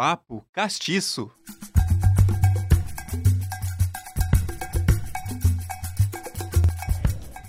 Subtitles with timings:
[0.00, 1.30] Bate-papo castiço.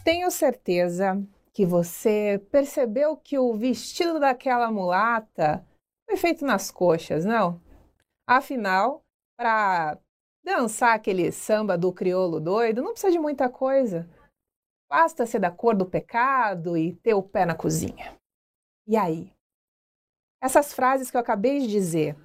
[0.04, 5.66] Tenho certeza que você percebeu que o vestido daquela mulata
[6.06, 7.62] foi feito nas coxas, não?
[8.28, 9.02] Afinal,
[9.38, 9.98] para
[10.44, 14.10] dançar aquele samba do crioulo doido, não precisa de muita coisa.
[14.90, 18.14] Basta ser da cor do pecado e ter o pé na cozinha.
[18.86, 19.32] E aí?
[20.44, 22.18] Essas frases que eu acabei de dizer,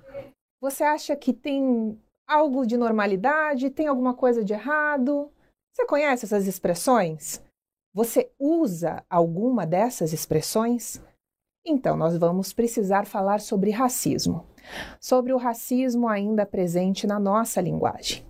[0.60, 3.70] você acha que tem algo de normalidade?
[3.70, 5.30] Tem alguma coisa de errado?
[5.72, 7.42] Você conhece essas expressões?
[7.92, 11.00] Você usa alguma dessas expressões?
[11.64, 14.46] Então, nós vamos precisar falar sobre racismo,
[15.00, 18.24] sobre o racismo ainda presente na nossa linguagem.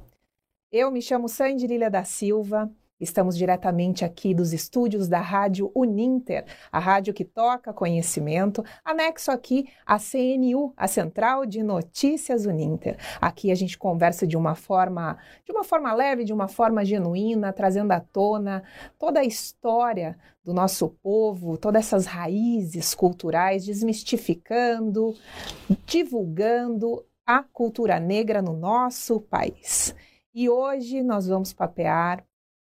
[0.72, 6.46] Eu me chamo Sandy Lilia da Silva, Estamos diretamente aqui dos estúdios da Rádio Uninter,
[6.72, 12.96] a rádio que toca conhecimento, anexo aqui a CNU, a Central de Notícias Uninter.
[13.20, 17.52] Aqui a gente conversa de uma forma, de uma forma leve, de uma forma genuína,
[17.52, 18.62] trazendo à tona
[18.98, 25.14] toda a história do nosso povo, todas essas raízes culturais, desmistificando,
[25.84, 29.94] divulgando a cultura negra no nosso país.
[30.34, 32.24] E hoje nós vamos papear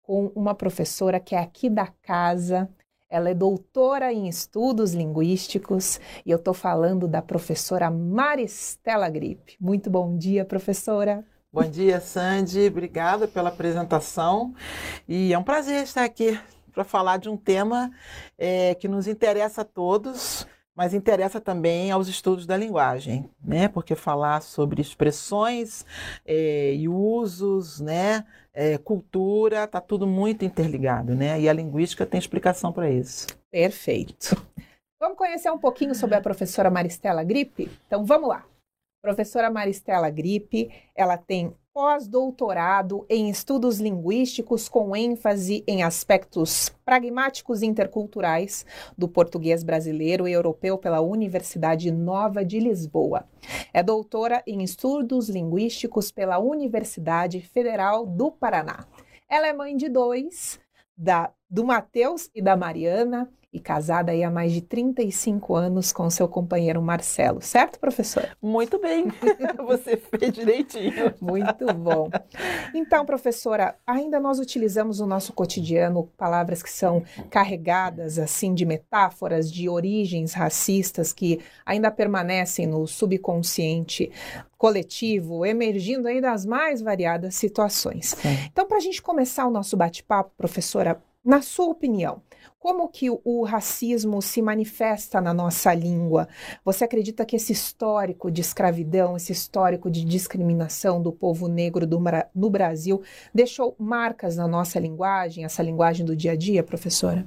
[0.07, 2.69] com uma professora que é aqui da casa.
[3.11, 9.57] Ela é doutora em estudos linguísticos e eu estou falando da professora Maristela Gripe.
[9.61, 11.25] Muito bom dia, professora.
[11.53, 12.69] Bom dia, Sandy.
[12.69, 14.55] Obrigada pela apresentação.
[15.09, 16.39] E é um prazer estar aqui
[16.73, 17.91] para falar de um tema
[18.39, 20.47] é, que nos interessa a todos,
[20.77, 23.67] mas interessa também aos estudos da linguagem, né?
[23.67, 25.87] Porque falar sobre expressões
[26.25, 28.27] é, e usos, né?
[28.53, 31.41] É, cultura, está tudo muito interligado, né?
[31.41, 33.27] E a linguística tem explicação para isso.
[33.51, 34.37] Perfeito.
[35.01, 37.71] Vamos conhecer um pouquinho sobre a professora Maristela Gripe?
[37.87, 38.45] Então vamos lá.
[39.03, 48.65] Professora Maristela Gripe, ela tem pós-doutorado em estudos linguísticos com ênfase em aspectos pragmáticos interculturais
[48.97, 53.29] do português brasileiro e europeu pela Universidade Nova de Lisboa.
[53.75, 58.87] É doutora em estudos linguísticos pela Universidade Federal do Paraná.
[59.29, 60.59] Ela é mãe de dois,
[60.97, 66.11] da, do Matheus e da Mariana, e casada aí há mais de 35 anos com
[66.11, 68.37] seu companheiro Marcelo, certo, professora?
[68.43, 69.07] Muito bem,
[69.67, 71.15] você fez direitinho.
[71.21, 72.11] Muito bom.
[72.75, 79.51] Então, professora, ainda nós utilizamos no nosso cotidiano palavras que são carregadas assim de metáforas
[79.51, 84.11] de origens racistas que ainda permanecem no subconsciente
[84.59, 88.15] coletivo, emergindo aí das mais variadas situações.
[88.21, 88.37] Sim.
[88.51, 92.23] Então, para a gente começar o nosso bate-papo, professora, na sua opinião,
[92.59, 96.29] como que o racismo se manifesta na nossa língua?
[96.65, 102.03] Você acredita que esse histórico de escravidão, esse histórico de discriminação do povo negro do,
[102.35, 103.03] no Brasil
[103.35, 107.25] deixou marcas na nossa linguagem, essa linguagem do dia a dia, professora?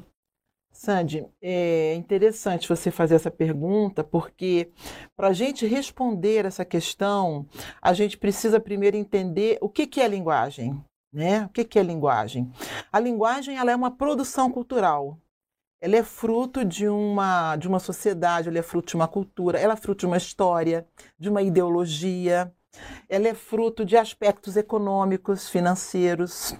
[0.79, 4.71] Sandy, é interessante você fazer essa pergunta, porque
[5.13, 7.45] para a gente responder essa questão,
[7.81, 10.81] a gente precisa primeiro entender o que, que é linguagem.
[11.11, 11.45] Né?
[11.45, 12.51] O que, que é linguagem?
[12.91, 15.19] A linguagem ela é uma produção cultural
[15.81, 19.73] ela é fruto de uma, de uma sociedade, ela é fruto de uma cultura, ela
[19.73, 20.85] é fruto de uma história,
[21.17, 22.53] de uma ideologia,
[23.07, 26.55] ela é fruto de aspectos econômicos, financeiros.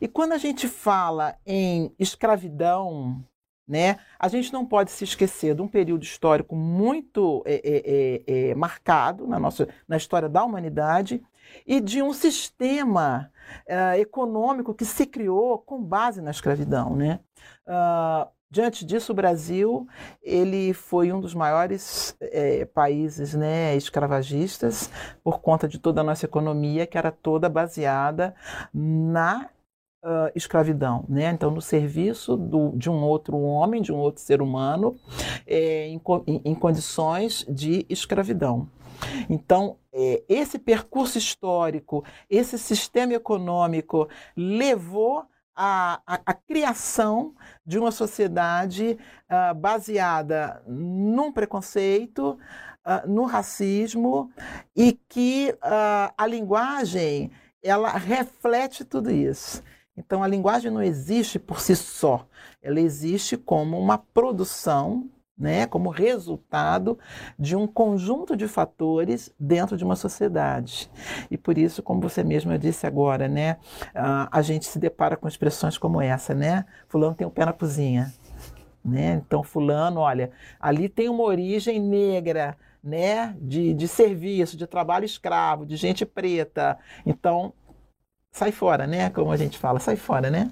[0.00, 3.22] E quando a gente fala em escravidão,
[3.68, 8.54] né, a gente não pode se esquecer de um período histórico muito é, é, é,
[8.54, 11.22] marcado na, nossa, na história da humanidade
[11.66, 13.30] e de um sistema
[13.66, 16.96] é, econômico que se criou com base na escravidão.
[16.96, 17.20] Né?
[17.66, 19.88] Uh, Diante disso, o Brasil
[20.22, 24.90] ele foi um dos maiores é, países né, escravagistas
[25.24, 28.34] por conta de toda a nossa economia, que era toda baseada
[28.74, 29.48] na
[30.04, 31.30] uh, escravidão, né?
[31.30, 34.96] Então, no serviço do, de um outro homem, de um outro ser humano,
[35.46, 35.98] é, em,
[36.44, 38.68] em, condições de escravidão.
[39.28, 47.34] Então, é, esse percurso histórico, esse sistema econômico levou a, a, a, criação
[47.64, 52.38] de uma sociedade uh, baseada num preconceito,
[52.86, 54.30] uh, no racismo
[54.74, 57.30] e que uh, a linguagem
[57.62, 59.62] ela reflete tudo isso.
[59.96, 62.26] Então a linguagem não existe por si só,
[62.62, 66.98] ela existe como uma produção né, como resultado
[67.38, 70.90] de um conjunto de fatores dentro de uma sociedade.
[71.30, 73.56] E por isso, como você mesma disse agora, né,
[73.94, 76.64] a gente se depara com expressões como essa, né?
[76.88, 78.12] Fulano tem um pé na cozinha.
[78.84, 79.22] Né?
[79.24, 85.64] Então, fulano, olha, ali tem uma origem negra, né, de, de serviço, de trabalho escravo,
[85.64, 86.76] de gente preta.
[87.06, 87.52] Então,
[88.32, 89.08] sai fora, né?
[89.10, 90.50] Como a gente fala, sai fora, né?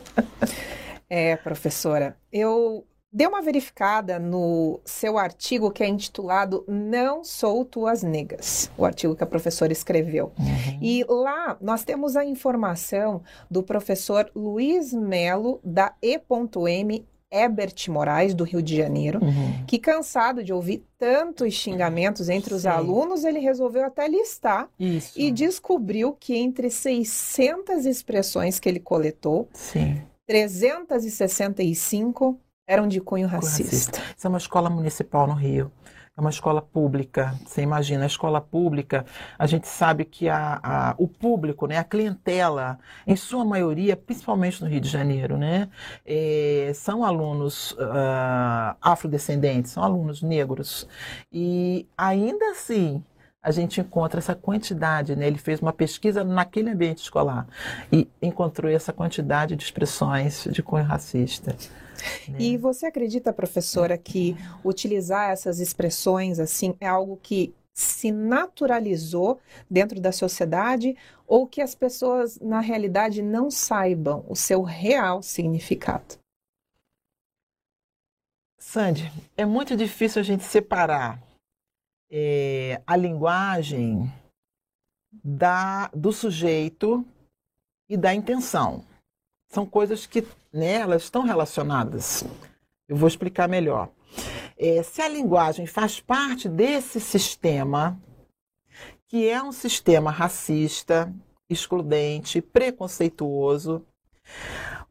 [1.10, 8.02] é, professora, eu dei uma verificada no seu artigo que é intitulado Não Sou Tuas
[8.02, 10.32] Negas, o artigo que a professora escreveu.
[10.38, 10.78] Uhum.
[10.80, 17.04] E lá nós temos a informação do professor Luiz Melo, da E.M.
[17.32, 19.64] Ebert Moraes, do Rio de Janeiro, uhum.
[19.64, 22.68] que cansado de ouvir tantos xingamentos entre os Sim.
[22.68, 25.18] alunos, ele resolveu até listar Isso.
[25.18, 30.02] e descobriu que entre 600 expressões que ele coletou, Sim.
[30.26, 32.36] 365
[32.70, 33.64] eram de cunho racista.
[33.64, 34.00] racista.
[34.16, 35.70] Isso é uma escola municipal no Rio
[36.16, 37.34] é uma escola pública.
[37.46, 39.06] Você imagina, a escola pública,
[39.38, 44.62] a gente sabe que a, a, o público, né, a clientela, em sua maioria, principalmente
[44.62, 45.68] no Rio de Janeiro, né,
[46.04, 50.86] é, são alunos uh, afrodescendentes, são alunos negros.
[51.32, 53.02] E ainda assim,
[53.42, 55.26] a gente encontra essa quantidade, né?
[55.26, 57.46] Ele fez uma pesquisa naquele ambiente escolar
[57.90, 61.56] e encontrou essa quantidade de expressões de cunho racista.
[62.38, 70.00] E você acredita, professora, que utilizar essas expressões assim é algo que se naturalizou dentro
[70.00, 76.18] da sociedade ou que as pessoas, na realidade, não saibam o seu real significado?
[78.58, 81.22] Sandy, é muito difícil a gente separar
[82.10, 84.12] é, a linguagem
[85.24, 87.04] da, do sujeito
[87.88, 88.84] e da intenção.
[89.50, 92.24] São coisas que né, estão relacionadas.
[92.88, 93.90] Eu vou explicar melhor.
[94.56, 98.00] É, se a linguagem faz parte desse sistema,
[99.08, 101.12] que é um sistema racista,
[101.48, 103.84] excludente, preconceituoso,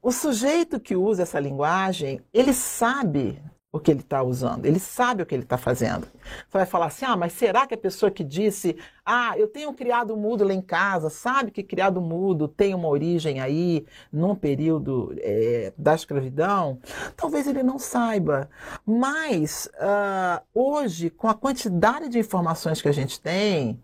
[0.02, 3.42] o sujeito que usa essa linguagem, ele sabe
[3.72, 6.08] o que ele está usando, ele sabe o que ele está fazendo.
[6.48, 8.76] Você vai falar assim: ah, mas será que a pessoa que disse,
[9.06, 13.40] ah, eu tenho criado mudo lá em casa, sabe que criado mudo tem uma origem
[13.40, 16.80] aí num período é, da escravidão?
[17.16, 18.50] Talvez ele não saiba.
[18.86, 23.80] Mas uh, hoje, com a quantidade de informações que a gente tem,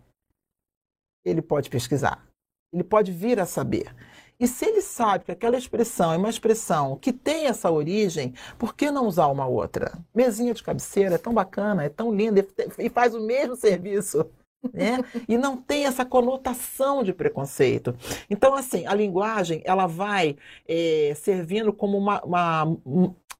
[1.24, 2.26] ele pode pesquisar,
[2.72, 3.94] ele pode vir a saber.
[4.38, 8.74] E se ele sabe que aquela expressão é uma expressão que tem essa origem, por
[8.74, 9.98] que não usar uma outra?
[10.14, 12.46] Mesinha de cabeceira é tão bacana, é tão linda
[12.78, 14.26] e faz o mesmo serviço.
[14.72, 14.98] Né?
[15.28, 17.94] E não tem essa conotação de preconceito.
[18.28, 20.36] Então, assim, a linguagem ela vai
[20.66, 22.76] é, servindo como uma, uma,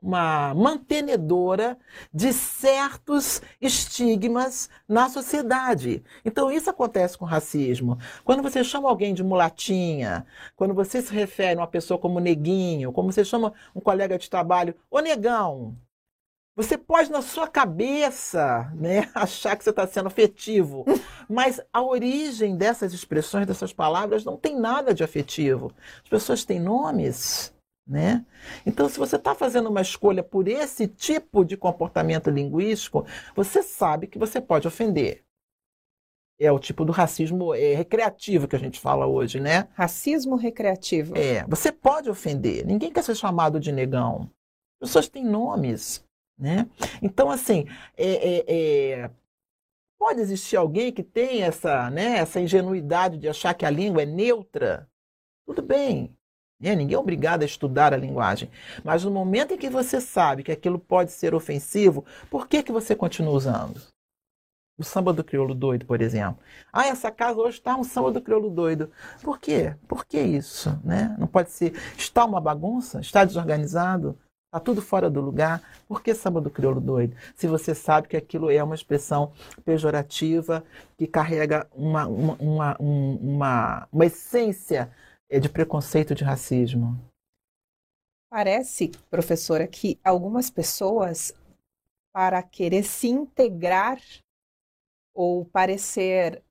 [0.00, 1.78] uma mantenedora
[2.12, 6.02] de certos estigmas na sociedade.
[6.24, 7.98] Então, isso acontece com racismo.
[8.24, 12.92] Quando você chama alguém de mulatinha, quando você se refere a uma pessoa como neguinho,
[12.92, 15.76] como você chama um colega de trabalho, ô negão,
[16.56, 20.86] você pode, na sua cabeça, né, achar que você está sendo afetivo,
[21.28, 25.70] mas a origem dessas expressões, dessas palavras, não tem nada de afetivo.
[26.02, 27.54] As pessoas têm nomes.
[27.86, 28.26] Né?
[28.66, 34.08] Então, se você está fazendo uma escolha por esse tipo de comportamento linguístico, você sabe
[34.08, 35.24] que você pode ofender.
[36.38, 39.68] É o tipo do racismo é, recreativo que a gente fala hoje, né?
[39.72, 41.16] Racismo recreativo.
[41.16, 42.66] É, você pode ofender.
[42.66, 44.30] Ninguém quer ser chamado de negão.
[44.82, 46.04] As pessoas têm nomes,
[46.36, 46.68] né?
[47.00, 47.66] Então, assim,
[47.96, 49.10] é, é, é,
[49.98, 54.06] pode existir alguém que tem essa, né, essa ingenuidade de achar que a língua é
[54.06, 54.90] neutra?
[55.46, 56.15] Tudo bem,
[56.62, 58.50] é, ninguém é obrigado a estudar a linguagem.
[58.82, 62.72] Mas no momento em que você sabe que aquilo pode ser ofensivo, por que, que
[62.72, 63.80] você continua usando?
[64.78, 66.38] O samba do crioulo doido, por exemplo.
[66.72, 68.90] Ah, essa casa hoje está um samba do crioulo doido.
[69.22, 69.74] Por quê?
[69.88, 70.78] Por que isso?
[70.84, 71.14] Né?
[71.18, 71.74] Não pode ser.
[71.96, 73.00] Está uma bagunça?
[73.00, 74.18] Está desorganizado?
[74.46, 75.62] Está tudo fora do lugar?
[75.88, 77.16] Por que samba do crioulo doido?
[77.34, 79.32] Se você sabe que aquilo é uma expressão
[79.64, 80.64] pejorativa
[80.96, 84.90] que carrega uma, uma, uma, uma, uma essência
[85.30, 86.98] de preconceito de racismo?
[88.30, 91.32] Parece, professora, que algumas pessoas,
[92.12, 94.00] para querer se integrar
[95.14, 96.42] ou parecer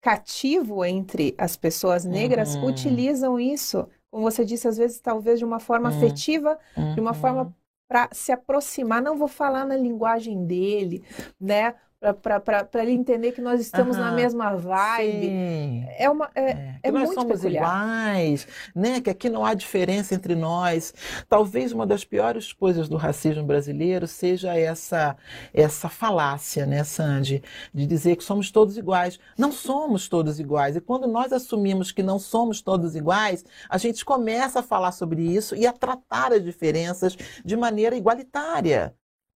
[0.00, 2.66] cativo entre as pessoas negras, uhum.
[2.66, 5.96] utilizam isso, como você disse, às vezes, talvez de uma forma uhum.
[5.96, 6.58] afetiva,
[6.94, 7.52] de uma forma uhum.
[7.88, 9.02] para se aproximar.
[9.02, 11.02] Não vou falar na linguagem dele,
[11.40, 11.74] né?
[12.12, 15.26] Para ele entender que nós estamos na mesma vibe.
[15.26, 15.86] Sim.
[15.96, 17.62] É uma é, é, é nós muito somos peculiar.
[17.62, 19.00] iguais, né?
[19.00, 20.92] Que aqui não há diferença entre nós.
[21.28, 25.16] Talvez uma das piores coisas do racismo brasileiro seja essa
[25.52, 27.42] essa falácia, né, Sandy,
[27.72, 29.18] de dizer que somos todos iguais.
[29.38, 30.76] Não somos todos iguais.
[30.76, 35.22] E quando nós assumimos que não somos todos iguais, a gente começa a falar sobre
[35.22, 38.94] isso e a tratar as diferenças de maneira igualitária.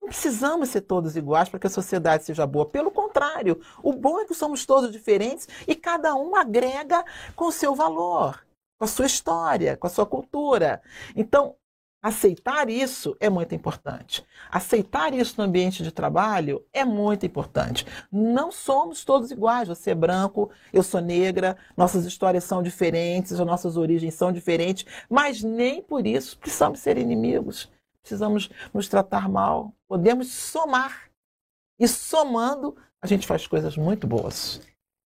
[0.08, 2.66] Precisamos ser todos iguais para que a sociedade seja boa.
[2.66, 7.04] Pelo contrário, o bom é que somos todos diferentes e cada um agrega
[7.36, 8.44] com o seu valor,
[8.78, 10.82] com a sua história, com a sua cultura.
[11.14, 11.54] Então,
[12.00, 14.24] Aceitar isso é muito importante.
[14.52, 17.84] Aceitar isso no ambiente de trabalho é muito importante.
[18.10, 19.66] Não somos todos iguais.
[19.66, 24.86] Você é branco, eu sou negra, nossas histórias são diferentes, as nossas origens são diferentes,
[25.10, 27.68] mas nem por isso precisamos ser inimigos.
[28.08, 29.74] Precisamos nos tratar mal.
[29.86, 31.10] Podemos somar.
[31.78, 34.60] E somando, a gente faz coisas muito boas.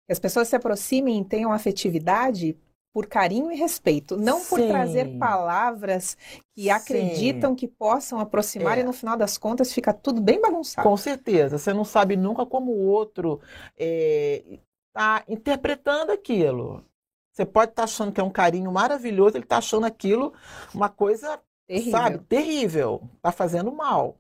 [0.08, 2.58] Que as pessoas se aproximem e tenham afetividade
[2.94, 4.50] por carinho e respeito, não Sim.
[4.50, 6.16] por trazer palavras
[6.56, 6.70] que Sim.
[6.70, 8.82] acreditam que possam aproximar é.
[8.82, 10.88] e no final das contas fica tudo bem bagunçado.
[10.88, 13.42] Com certeza, você não sabe nunca como o outro
[13.78, 16.86] está é, interpretando aquilo.
[17.34, 20.34] Você pode estar tá achando que é um carinho maravilhoso, ele está achando aquilo
[20.74, 21.38] uma coisa,
[21.68, 21.92] terrível.
[21.92, 24.18] sabe, terrível, está fazendo mal.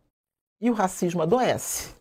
[0.60, 1.94] E o racismo adoece.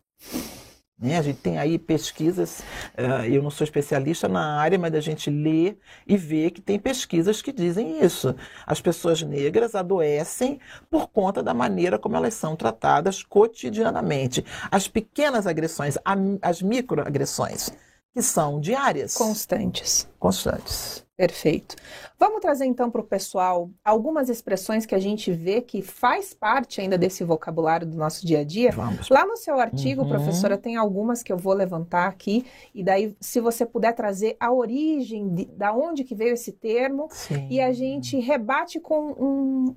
[0.99, 1.19] Né?
[1.19, 2.61] A gente tem aí pesquisas,
[2.97, 6.79] uh, eu não sou especialista na área, mas a gente lê e vê que tem
[6.79, 8.35] pesquisas que dizem isso.
[8.65, 14.45] As pessoas negras adoecem por conta da maneira como elas são tratadas cotidianamente.
[14.71, 15.99] As pequenas agressões,
[16.41, 17.71] as microagressões,
[18.15, 19.15] que são diárias.
[19.15, 20.09] Constantes.
[20.21, 21.05] Constantes.
[21.17, 21.75] Perfeito.
[22.19, 26.81] Vamos trazer então para o pessoal algumas expressões que a gente vê que faz parte
[26.81, 28.73] ainda desse vocabulário do nosso dia a dia.
[28.73, 29.09] Vamos.
[29.09, 30.09] Lá no seu artigo, uhum.
[30.09, 34.53] professora, tem algumas que eu vou levantar aqui e daí, se você puder trazer a
[34.53, 37.49] origem de, da onde que veio esse termo Sim.
[37.51, 39.75] e a gente rebate com um,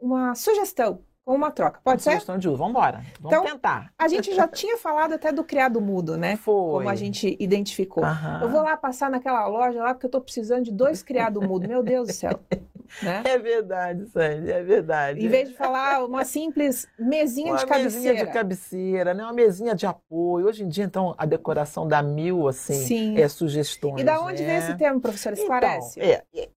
[0.00, 1.80] uma sugestão ou uma troca.
[1.84, 2.10] Pode ser?
[2.10, 2.56] Sugestão de uso.
[2.56, 3.02] Vamos embora.
[3.20, 3.92] Vamos então, tentar.
[3.98, 6.36] A gente já tinha falado até do criado mudo, né?
[6.36, 6.78] Foi.
[6.78, 8.02] Como a gente identificou.
[8.40, 11.68] Eu vou lá passar naquela loja lá porque eu estou precisando de dois criado mudo.
[11.68, 12.38] Meu Deus do céu.
[13.00, 13.22] Né?
[13.24, 15.24] É verdade, Sandy, é verdade.
[15.24, 17.94] Em vez de falar uma simples mesinha uma de cabeceira.
[17.94, 19.22] mesinha de cabeceira, né?
[19.22, 20.46] Uma mesinha de apoio.
[20.46, 23.16] Hoje em dia, então, a decoração dá mil, assim, Sim.
[23.16, 24.00] é sugestões.
[24.00, 24.48] E da onde né?
[24.48, 25.36] vem esse termo, professora?
[25.36, 26.00] Então, parece?
[26.00, 26.48] É, é,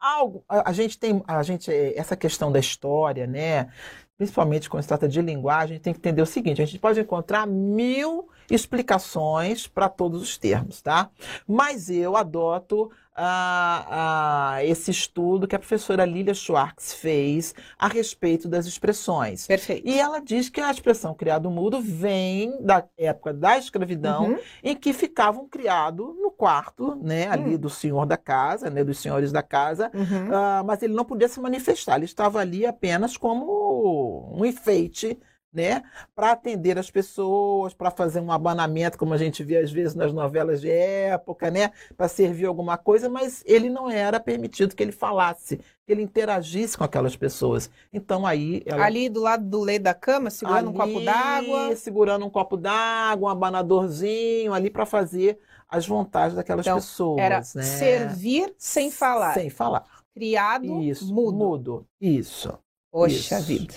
[0.00, 3.68] algo, a, a, gente tem, a gente, essa questão da história, né?
[4.16, 7.46] Principalmente quando se trata de linguagem, tem que entender o seguinte: a gente pode encontrar
[7.46, 11.10] mil explicações para todos os termos, tá?
[11.46, 18.46] Mas eu adoto a, a, esse estudo que a professora Lilia Schwartz fez a respeito
[18.48, 19.46] das expressões.
[19.46, 19.88] Perfeito.
[19.88, 24.38] E ela diz que a expressão criado mudo vem da época da escravidão, uhum.
[24.62, 27.58] em que ficava um criado no quarto, né, ali uhum.
[27.58, 30.28] do senhor da casa, né, dos senhores da casa, uhum.
[30.28, 35.18] uh, mas ele não podia se manifestar, ele estava ali apenas como um enfeite
[35.56, 35.82] né,
[36.14, 40.12] para atender as pessoas, para fazer um abanamento, como a gente vê às vezes nas
[40.12, 44.92] novelas de época, né, para servir alguma coisa, mas ele não era permitido que ele
[44.92, 47.70] falasse, que ele interagisse com aquelas pessoas.
[47.90, 48.84] Então aí ela...
[48.84, 52.56] ali do lado do leito da cama, segurando ali, um copo d'água, segurando um copo
[52.58, 57.62] d'água, um abanadorzinho ali para fazer as vontades daquelas então, pessoas, era né?
[57.62, 59.32] servir sem falar.
[59.32, 59.86] Sem falar.
[60.12, 61.36] Criado Isso, mudo.
[61.36, 61.86] Mudo.
[61.98, 62.58] Isso.
[62.92, 63.46] Poxa Isso.
[63.46, 63.74] vida.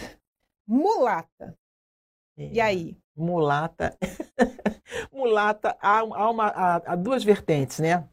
[0.70, 1.58] Mulata.
[2.40, 2.98] E aí?
[3.16, 3.98] Mulata.
[5.12, 8.08] Mulata, há, há, uma, há, há, duas vertentes, né?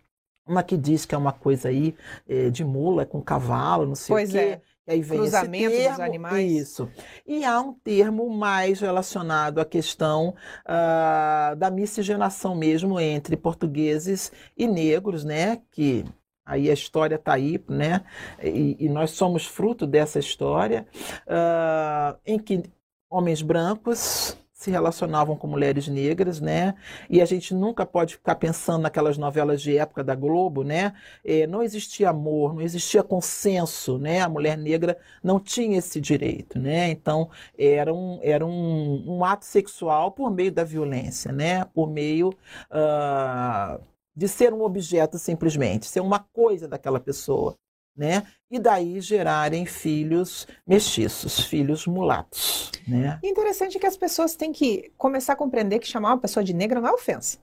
[0.47, 1.95] Uma que diz que é uma coisa aí
[2.29, 4.39] é, de mula com cavalo, não sei pois o quê.
[4.39, 4.61] É.
[4.89, 6.53] E aí vem Cruzamento esse termo, dos animais.
[6.53, 6.89] Isso.
[7.27, 14.69] E há um termo mais relacionado à questão uh, da miscigenação mesmo entre portugueses e
[14.69, 15.61] negros, né?
[15.73, 16.05] Que
[16.45, 18.05] aí a história está aí, né?
[18.41, 20.87] E, e, nós somos fruto dessa história,
[21.27, 22.63] uh, em que
[23.11, 26.75] homens brancos se relacionavam com mulheres negras, né?
[27.11, 30.95] E a gente nunca pode ficar pensando naquelas novelas de época da Globo, né?
[31.23, 34.23] É, não existia amor, não existia consenso, né?
[34.23, 36.91] A mulher negra não tinha esse direito, né?
[36.91, 41.67] Então era um, era um, um ato sexual por meio da violência, né?
[41.67, 42.31] Por meio
[42.71, 43.79] uh,
[44.17, 47.59] de ser um objeto simplesmente, ser uma coisa daquela pessoa
[47.97, 48.27] né?
[48.51, 53.19] E daí gerarem filhos mestiços, filhos mulatos, né?
[53.25, 56.81] Interessante que as pessoas têm que começar a compreender que chamar uma pessoa de negra
[56.81, 57.39] não é ofensa.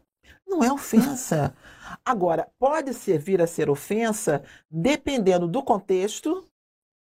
[0.48, 1.54] Não é ofensa.
[2.06, 6.46] Agora, pode servir a ser ofensa dependendo do contexto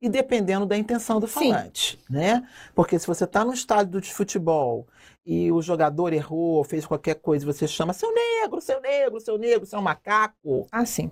[0.02, 2.14] e dependendo da intenção do falante, Sim.
[2.14, 2.48] né?
[2.74, 4.88] Porque se você está no estádio de futebol
[5.26, 9.66] e o jogador errou, fez qualquer coisa, você chama seu negro, seu negro, seu negro,
[9.66, 10.68] seu macaco.
[10.72, 11.12] Ah, sim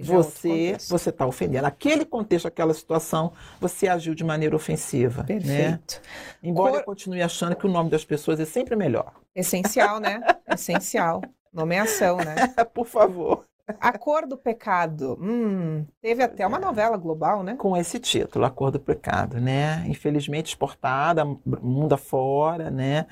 [0.00, 1.66] você você está ofendendo.
[1.66, 5.22] Aquele contexto, aquela situação, você agiu de maneira ofensiva.
[5.22, 5.26] Né?
[5.26, 6.00] Perfeito.
[6.02, 6.40] Né?
[6.42, 6.80] Embora Cor...
[6.80, 9.12] eu continue achando que o nome das pessoas é sempre melhor.
[9.34, 10.20] Essencial, né?
[10.52, 11.22] Essencial.
[11.52, 12.34] Nomeação, né?
[12.74, 13.44] Por favor.
[13.80, 15.18] A Cor do Pecado.
[15.20, 17.54] Hum, teve até uma novela global, né?
[17.56, 19.84] Com esse título, A Cor do Pecado, né?
[19.86, 23.06] Infelizmente exportada mundo afora, né?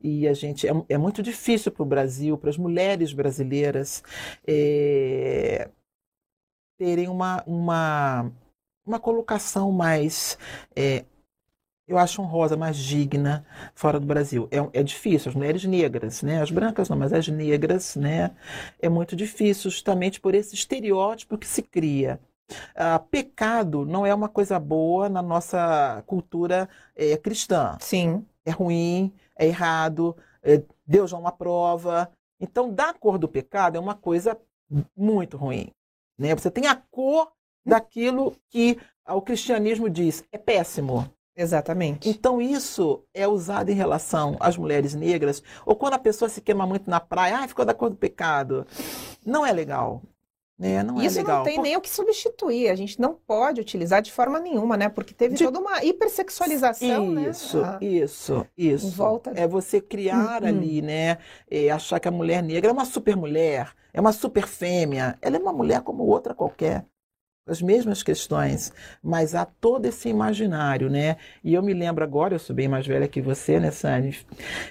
[0.00, 4.02] E a gente é, é muito difícil para o Brasil, para as mulheres brasileiras
[4.46, 5.70] é,
[6.82, 8.32] terem uma, uma,
[8.84, 10.36] uma colocação mais
[10.74, 11.04] é,
[11.86, 14.48] eu acho honrosa, mais digna fora do Brasil.
[14.50, 16.42] É, é, difícil, as mulheres negras, né?
[16.42, 18.32] As brancas não, mas as negras, né?
[18.80, 22.18] É muito difícil, justamente por esse estereótipo que se cria.
[22.74, 27.76] Ah, pecado não é uma coisa boa na nossa cultura é, cristã.
[27.80, 28.26] Sim.
[28.44, 32.10] É ruim, é errado, é, Deus não aprova.
[32.40, 34.36] Então, dar cor do pecado é uma coisa
[34.96, 35.70] muito ruim.
[36.18, 36.34] Né?
[36.34, 37.30] Você tem a cor
[37.64, 38.78] daquilo que
[39.08, 41.08] o cristianismo diz é péssimo.
[41.34, 42.08] Exatamente.
[42.08, 46.66] Então, isso é usado em relação às mulheres negras, ou quando a pessoa se queima
[46.66, 48.66] muito na praia, ah, ficou da cor do pecado.
[49.24, 50.02] Não é legal.
[50.58, 50.82] Né?
[50.82, 51.62] Não é isso é não tem Por...
[51.62, 52.68] nem o que substituir.
[52.68, 54.88] A gente não pode utilizar de forma nenhuma, né?
[54.88, 55.44] Porque teve de...
[55.44, 57.78] toda uma hipersexualização, isso, né?
[57.80, 58.90] Isso, isso, isso.
[58.90, 59.32] Volta...
[59.34, 61.18] É você criar hum, ali, né?
[61.50, 65.18] É achar que a mulher negra é uma super mulher, é uma super fêmea.
[65.20, 66.84] Ela é uma mulher como outra qualquer
[67.46, 71.16] as mesmas questões, mas há todo esse imaginário, né?
[71.42, 74.16] E eu me lembro agora, eu sou bem mais velha que você, né, Sani?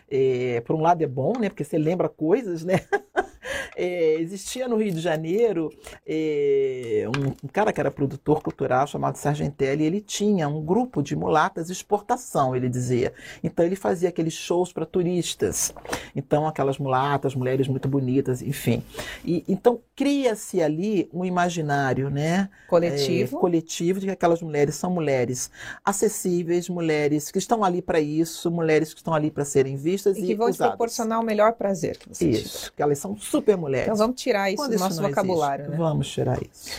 [0.10, 1.50] É, por um lado é bom, né?
[1.50, 2.80] Porque você lembra coisas, né?
[3.76, 5.72] É, existia no Rio de Janeiro
[6.06, 11.02] é, um, um, cara que era produtor cultural chamado Sargentelli, e ele tinha um grupo
[11.02, 13.14] de mulatas de exportação, ele dizia.
[13.44, 15.74] Então ele fazia aqueles shows para turistas.
[16.16, 18.84] Então aquelas mulatas, mulheres muito bonitas, enfim.
[19.24, 22.50] E, então cria-se ali um imaginário, né?
[22.68, 23.38] Coletivo.
[23.38, 25.52] É, coletivo de que aquelas mulheres são mulheres
[25.84, 30.22] acessíveis, mulheres que estão ali para isso, mulheres que estão ali para serem vistas e,
[30.22, 30.72] e que vão usadas.
[30.72, 31.98] proporcionar o melhor prazer.
[31.98, 33.88] Que você isso, que elas são super mulheres.
[33.88, 35.78] Então vamos tirar isso Quando do nosso vocabulário, né?
[35.78, 36.72] Vamos tirar isso.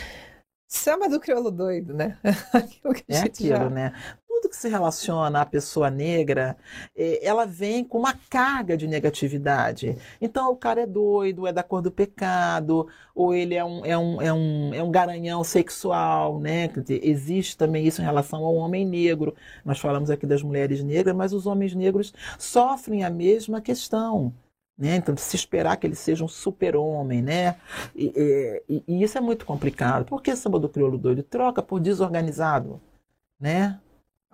[0.73, 2.17] Samba do crioulo doido, né?
[2.51, 3.69] aquilo é aquilo, já...
[3.69, 3.93] né?
[4.27, 6.57] Tudo que se relaciona à pessoa negra,
[6.97, 9.95] é, ela vem com uma carga de negatividade.
[10.19, 13.95] Então, o cara é doido, é da cor do pecado, ou ele é um, é
[13.95, 16.67] um, é um, é um garanhão sexual, né?
[16.89, 19.35] Existe também isso em relação ao homem negro.
[19.63, 24.33] Nós falamos aqui das mulheres negras, mas os homens negros sofrem a mesma questão.
[24.77, 24.95] Né?
[24.95, 27.55] Então, se esperar que ele seja um super-homem, né?
[27.95, 30.05] E, e, e, isso é muito complicado.
[30.05, 31.21] Por que samba do crioulo doido?
[31.21, 32.81] Troca por desorganizado,
[33.39, 33.79] né?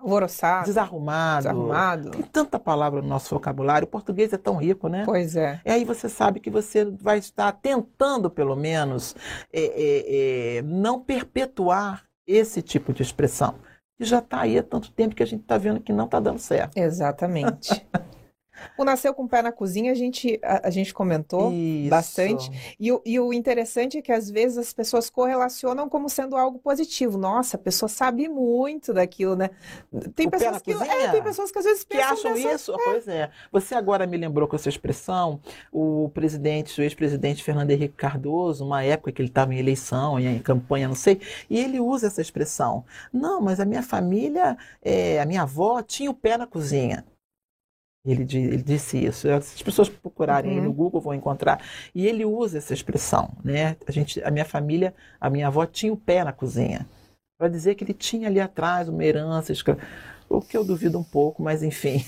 [0.00, 0.64] Alvoroçado.
[0.64, 1.42] Desarrumado.
[1.42, 2.10] Desarrumado.
[2.10, 3.86] Tem tanta palavra no nosso vocabulário.
[3.86, 5.02] O português é tão rico, né?
[5.04, 5.60] Pois é.
[5.64, 9.14] E aí você sabe que você vai estar tentando, pelo menos,
[9.52, 13.56] é, é, é, não perpetuar esse tipo de expressão.
[13.98, 16.18] Que já está aí há tanto tempo que a gente está vendo que não está
[16.18, 16.78] dando certo.
[16.78, 17.86] Exatamente.
[18.76, 21.90] O Nasceu com o Pé na Cozinha, a gente, a, a gente comentou Isso.
[21.90, 22.76] bastante.
[22.78, 26.58] E o, e o interessante é que às vezes as pessoas correlacionam como sendo algo
[26.58, 27.18] positivo.
[27.18, 29.50] Nossa, a pessoa sabe muito daquilo, né?
[30.14, 30.72] Tem o pessoas que.
[30.72, 32.16] É, tem pessoas que às vezes pensam.
[32.16, 32.72] Que acham isso?
[32.72, 32.84] É.
[32.84, 33.30] Pois é.
[33.52, 35.40] Você agora me lembrou com essa expressão,
[35.72, 40.38] o presidente, o ex-presidente Fernando Henrique Cardoso, uma época que ele estava em eleição, em
[40.38, 42.84] campanha, não sei, e ele usa essa expressão.
[43.12, 47.04] Não, mas a minha família, é, a minha avó tinha o pé na cozinha.
[48.04, 49.28] Ele, ele, disse isso.
[49.28, 50.64] As pessoas procurarem uhum.
[50.64, 51.62] no Google vão encontrar.
[51.94, 53.76] E ele usa essa expressão, né?
[53.86, 56.86] A, gente, a minha família, a minha avó tinha o pé na cozinha.
[57.38, 59.52] Para dizer que ele tinha ali atrás uma herança.
[60.30, 62.04] O que eu duvido um pouco, mas enfim.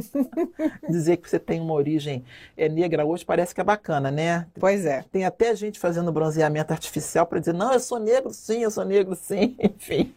[0.86, 2.22] Dizer que você tem uma origem
[2.54, 4.46] é, negra hoje parece que é bacana, né?
[4.60, 5.02] Pois é.
[5.10, 8.84] Tem até gente fazendo bronzeamento artificial para dizer, não, eu sou negro sim, eu sou
[8.84, 10.14] negro sim, enfim.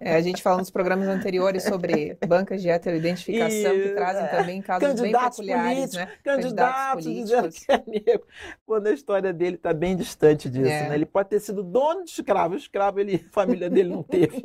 [0.00, 4.26] É, a gente falou nos programas anteriores sobre bancas de heteroidentificação que trazem é.
[4.26, 6.08] também casos candidatos bem peculiares, né?
[6.24, 8.26] Candidatos, dizendo que é negro,
[8.66, 10.88] quando a história dele está bem distante disso, é.
[10.88, 10.96] né?
[10.96, 14.42] Ele pode ter sido dono de escravo, escravo ele, a família dele não teve.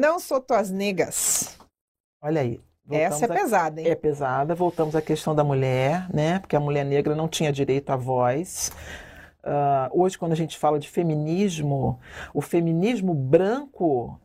[0.00, 1.58] Não sou tuas negas.
[2.22, 2.58] Olha aí.
[2.90, 3.34] Essa é a...
[3.34, 3.86] pesada, hein?
[3.86, 4.54] É pesada.
[4.54, 6.38] Voltamos à questão da mulher, né?
[6.38, 8.72] Porque a mulher negra não tinha direito à voz.
[9.44, 12.00] Uh, hoje, quando a gente fala de feminismo,
[12.32, 14.18] o feminismo branco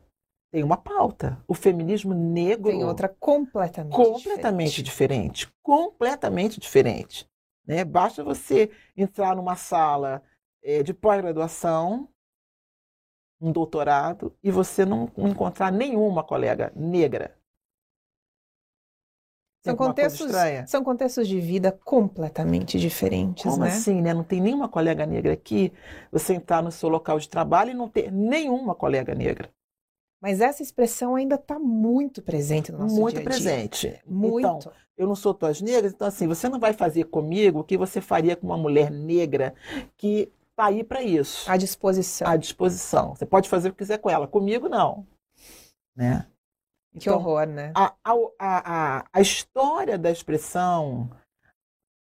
[0.50, 1.44] tem uma pauta.
[1.46, 7.28] O feminismo negro tem outra completamente completamente diferente, diferente completamente diferente.
[7.66, 7.84] Né?
[7.84, 10.22] Basta você entrar numa sala
[10.64, 12.08] é, de pós-graduação
[13.40, 17.36] um doutorado e você não encontrar nenhuma colega negra.
[19.64, 20.30] São contextos,
[20.66, 23.68] são contextos de vida completamente diferentes, Como né?
[23.68, 24.14] assim, né?
[24.14, 25.72] Não tem nenhuma colega negra aqui.
[26.12, 29.50] Você entrar no seu local de trabalho e não ter nenhuma colega negra.
[30.22, 33.30] Mas essa expressão ainda está muito presente no nosso muito dia dia.
[33.30, 34.00] presente.
[34.06, 34.38] Muito.
[34.38, 37.76] Então, eu não sou tuas negras, então assim, você não vai fazer comigo o que
[37.76, 39.54] você faria com uma mulher negra
[39.96, 41.50] que está aí para isso.
[41.50, 42.26] À disposição.
[42.26, 43.14] À disposição.
[43.14, 44.26] Você pode fazer o que quiser com ela.
[44.26, 45.06] Comigo, não.
[45.94, 46.26] Né?
[46.92, 47.72] Que então, horror, né?
[47.74, 51.10] A, a, a, a história da expressão,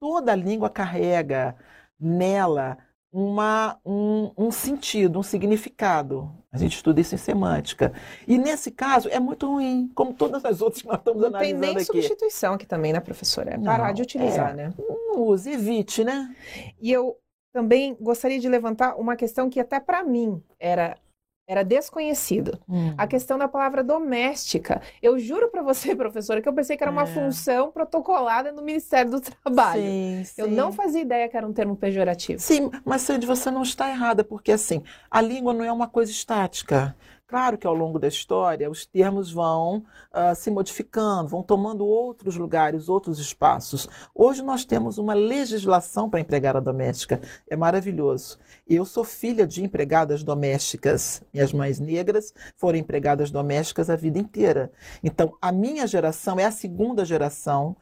[0.01, 1.55] toda a língua carrega
[2.01, 2.79] nela
[3.13, 6.33] uma, um, um, sentido, um significado.
[6.51, 7.93] A gente estuda isso em semântica.
[8.27, 11.57] E nesse caso é muito ruim, como todas as outras que nós estamos não analisando
[11.57, 11.67] aqui.
[11.67, 11.93] Não tem nem aqui.
[11.93, 13.51] substituição aqui também, né, professora?
[13.51, 14.75] É parar não, de utilizar, é, né?
[14.79, 16.35] Não use, evite, né?
[16.81, 17.19] E eu
[17.59, 20.97] também gostaria de levantar uma questão que até para mim era
[21.45, 22.61] era desconhecido.
[22.69, 22.93] Hum.
[22.99, 24.83] A questão da palavra doméstica.
[25.03, 27.07] Eu juro para você, professora, que eu pensei que era uma é.
[27.07, 29.81] função protocolada no Ministério do Trabalho.
[29.81, 30.43] Sim, sim.
[30.43, 32.39] Eu não fazia ideia que era um termo pejorativo.
[32.39, 36.13] Sim, mas Sandy, você não está errada, porque assim, a língua não é uma coisa
[36.13, 36.95] estática.
[37.29, 42.37] Claro que ao longo da história os termos vão uh, se modificando, vão tomando outros
[42.37, 43.87] lugares, outros espaços.
[44.15, 48.39] Hoje nós temos uma legislação para empregada doméstica, é maravilhoso.
[48.67, 51.23] Eu sou filha de empregadas domésticas.
[51.31, 54.73] Minhas mães negras foram empregadas domésticas a vida inteira.
[55.05, 57.77] Então, a minha geração é a segunda geração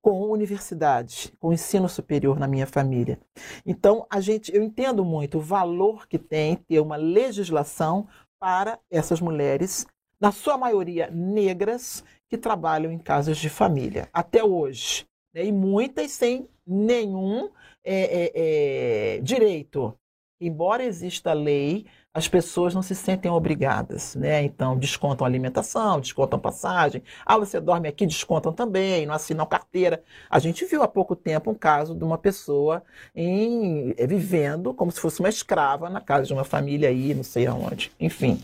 [0.00, 3.20] com universidade, com ensino superior na minha família.
[3.64, 8.08] Então, a gente, eu entendo muito o valor que tem ter uma legislação
[8.42, 9.86] para essas mulheres,
[10.20, 15.06] na sua maioria negras, que trabalham em casas de família, até hoje.
[15.32, 15.44] Né?
[15.44, 17.48] E muitas sem nenhum
[17.84, 19.96] é, é, é, direito.
[20.40, 24.42] Embora exista lei, as pessoas não se sentem obrigadas, né?
[24.42, 27.02] Então, descontam alimentação, descontam passagem.
[27.24, 30.02] Ah, você dorme aqui, descontam também, não assinam carteira.
[30.28, 32.82] A gente viu há pouco tempo um caso de uma pessoa
[33.14, 37.22] em, eh, vivendo como se fosse uma escrava na casa de uma família aí, não
[37.22, 37.90] sei aonde.
[37.98, 38.42] Enfim.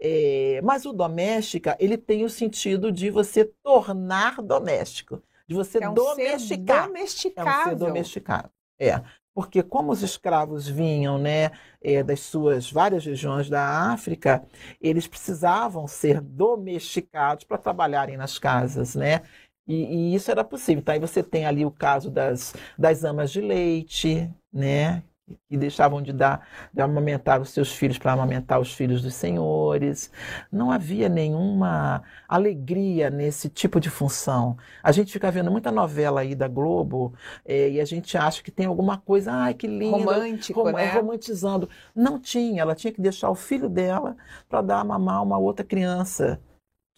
[0.00, 5.88] É, mas o doméstica, ele tem o sentido de você tornar doméstico, de você é
[5.88, 6.82] um domesticar.
[6.82, 7.52] Ser domesticável.
[7.52, 8.50] É um ser domesticado.
[8.78, 9.02] É
[9.40, 11.50] porque como os escravos vinham né,
[11.82, 14.44] é, das suas várias regiões da África,
[14.78, 19.22] eles precisavam ser domesticados para trabalharem nas casas, né?
[19.66, 20.80] E, e, isso era possível.
[20.80, 25.02] Então, aí você tem ali o caso das, das amas de leite, né?
[25.48, 30.10] Que deixavam de dar, de amamentar os seus filhos para amamentar os filhos dos senhores.
[30.50, 34.56] Não havia nenhuma alegria nesse tipo de função.
[34.82, 37.14] A gente fica vendo muita novela aí da Globo
[37.44, 40.92] é, e a gente acha que tem alguma coisa, ai que lindo, romântico, rom né?
[40.92, 41.68] romantizando.
[41.94, 44.16] Não tinha, ela tinha que deixar o filho dela
[44.48, 46.40] para dar a mamar uma outra criança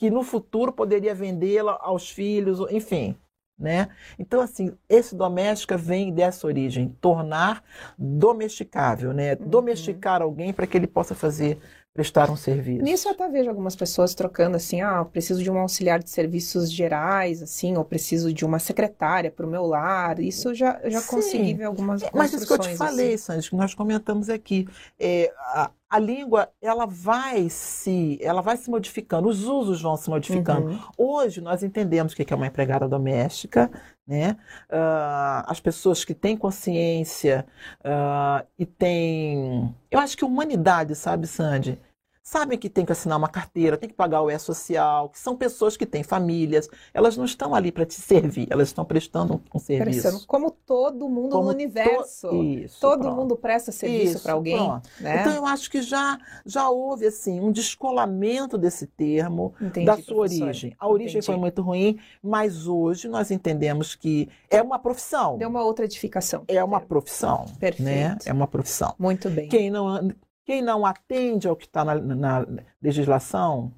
[0.02, 3.16] que no futuro poderia vendê-la aos filhos, enfim.
[3.62, 3.88] Né?
[4.18, 7.62] Então, assim, esse doméstica vem dessa origem, tornar
[7.96, 9.34] domesticável, né?
[9.34, 9.48] Uhum.
[9.48, 11.60] Domesticar alguém para que ele possa fazer
[11.94, 12.82] prestar um serviço.
[12.82, 16.72] Nisso eu até vejo algumas pessoas trocando assim, ah, preciso de um auxiliar de serviços
[16.72, 20.18] gerais, assim, ou preciso de uma secretária para o meu lar.
[20.18, 21.06] Isso já já Sim.
[21.06, 23.18] consegui ver algumas Mas isso que eu te falei, assim.
[23.18, 24.66] Sandy, que nós comentamos aqui,
[24.98, 30.08] é, a, a, língua ela vai se ela vai se modificando, os usos vão se
[30.08, 30.68] modificando.
[30.68, 30.80] Uhum.
[30.96, 33.70] Hoje nós entendemos o que é uma empregada doméstica,
[34.06, 34.36] né?
[34.70, 37.46] Uh, as pessoas que têm consciência
[37.80, 39.74] uh, e têm.
[39.90, 41.78] Eu acho que humanidade, sabe, Sandy?
[42.22, 45.76] Sabem que tem que assinar uma carteira, tem que pagar o E-Social, que são pessoas
[45.76, 49.58] que têm famílias, elas não estão ali para te servir, elas estão prestando um, um
[49.58, 50.26] serviço.
[50.26, 52.28] Como todo mundo como no universo.
[52.28, 52.42] To...
[52.42, 53.16] Isso, todo pronto.
[53.16, 54.56] mundo presta serviço para alguém.
[55.00, 55.20] Né?
[55.20, 60.18] Então eu acho que já, já houve assim um descolamento desse termo Entendi, da sua
[60.18, 60.74] origem.
[60.78, 61.26] A origem Entendi.
[61.26, 65.36] foi muito ruim, mas hoje nós entendemos que é uma profissão.
[65.38, 66.44] Deu uma outra edificação.
[66.46, 67.46] É uma profissão.
[67.46, 67.54] Né?
[67.58, 67.82] Perfeito.
[67.82, 68.18] Né?
[68.26, 68.94] É uma profissão.
[68.98, 69.48] Muito bem.
[69.48, 70.12] Quem não
[70.44, 72.46] quem não atende ao que está na, na,
[72.80, 73.72] legislação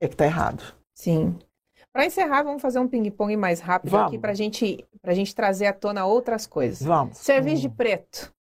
[0.00, 0.62] é que está errado.
[0.94, 1.38] Sim.
[1.92, 4.08] Para encerrar, vamos fazer um ping-pong mais rápido vamos.
[4.08, 6.82] aqui para gente, a gente trazer à tona outras coisas.
[6.82, 7.18] Vamos.
[7.18, 7.70] Serviço hum.
[7.70, 8.34] de preto.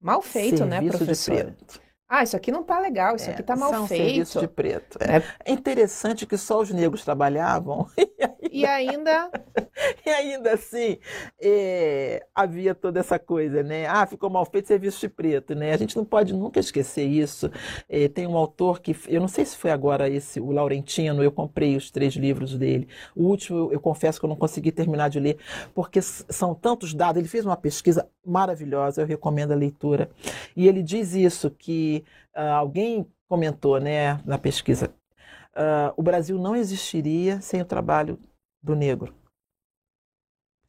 [0.00, 1.36] Mal feito, né, Serviço né, professor?
[1.36, 1.83] De preto.
[2.08, 4.04] Ah, isso aqui não tá legal, isso é, aqui tá mal são feito.
[4.04, 4.98] Serviço de preto.
[5.00, 5.50] É.
[5.50, 5.52] é.
[5.52, 7.86] interessante que só os negros trabalhavam.
[8.54, 9.30] E ainda.
[10.06, 10.98] e ainda assim,
[11.40, 13.84] é, havia toda essa coisa, né?
[13.86, 15.72] Ah, ficou mal feito serviço de preto, né?
[15.72, 17.50] A gente não pode nunca esquecer isso.
[17.88, 21.32] É, tem um autor que, eu não sei se foi agora esse, o Laurentino, eu
[21.32, 22.86] comprei os três livros dele.
[23.16, 25.38] O último, eu, eu confesso que eu não consegui terminar de ler,
[25.74, 27.18] porque são tantos dados.
[27.18, 30.10] Ele fez uma pesquisa maravilhosa, eu recomendo a leitura.
[30.56, 31.93] E ele diz isso, que
[32.34, 34.92] uh, alguém comentou né, na pesquisa,
[35.54, 38.18] uh, o Brasil não existiria sem o trabalho
[38.62, 39.14] do negro.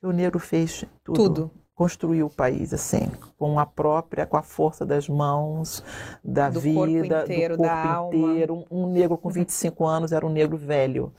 [0.01, 1.15] O negro fez tudo.
[1.15, 1.51] tudo.
[1.73, 5.83] Construiu o país assim, com a própria, com a força das mãos,
[6.23, 8.65] da do vida, corpo inteiro, do corpo inteiro.
[8.71, 11.11] Um, um negro com 25 anos era um negro velho.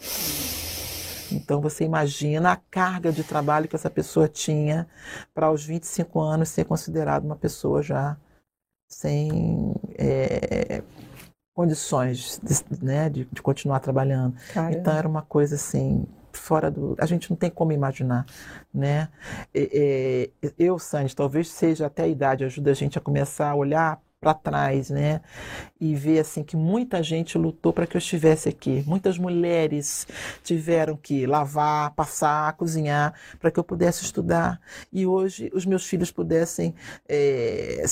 [1.30, 4.86] Então você imagina a carga de trabalho que essa pessoa tinha
[5.34, 8.16] para aos 25 anos ser considerada uma pessoa já
[8.88, 10.82] sem é,
[11.54, 14.36] condições de, né, de, de continuar trabalhando.
[14.52, 14.76] Caramba.
[14.76, 16.94] Então era uma coisa assim fora do.
[16.98, 18.26] A gente não tem como imaginar,
[18.72, 19.08] né?
[19.54, 23.54] É, é, eu, Sandy, talvez seja até a idade ajuda a gente a começar a
[23.54, 25.20] olhar para trás, né?
[25.80, 28.82] E ver assim que muita gente lutou para que eu estivesse aqui.
[28.86, 30.06] Muitas mulheres
[30.42, 34.60] tiveram que lavar, passar, cozinhar para que eu pudesse estudar.
[34.92, 36.74] E hoje os meus filhos pudessem
[37.08, 37.84] é,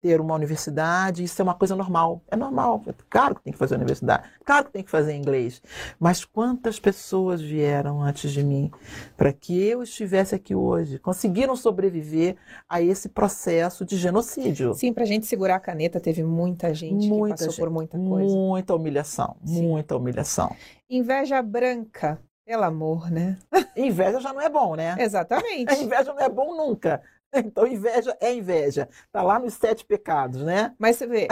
[0.00, 2.22] ter uma universidade, isso é uma coisa normal.
[2.28, 5.60] É normal, é claro que tem que fazer universidade, claro que tem que fazer inglês.
[5.98, 8.70] Mas quantas pessoas vieram antes de mim
[9.16, 10.98] para que eu estivesse aqui hoje?
[10.98, 12.36] Conseguiram sobreviver
[12.68, 14.74] a esse processo de genocídio.
[14.74, 17.70] Sim, para a gente segurar a caneta, teve muita gente muita que passou gente, por
[17.70, 18.34] muita coisa.
[18.34, 19.62] Muita humilhação, Sim.
[19.62, 20.54] muita humilhação.
[20.88, 22.20] Inveja branca.
[22.48, 23.36] Pelo amor, né?
[23.76, 24.96] Inveja já não é bom, né?
[24.98, 25.70] Exatamente.
[25.70, 27.02] A inveja não é bom nunca.
[27.44, 28.88] Então, inveja é inveja.
[29.06, 30.74] Está lá nos sete pecados, né?
[30.78, 31.28] Mas você vê,